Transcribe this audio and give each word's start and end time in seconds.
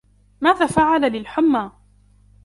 ماذا 0.41 0.65
فعل 0.65 1.11
للحمي؟ 1.11 1.71